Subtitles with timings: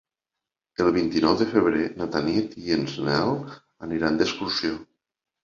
[0.85, 3.35] El vint-i-nou de febrer na Tanit i en Nel
[3.91, 4.75] aniran d'excursió.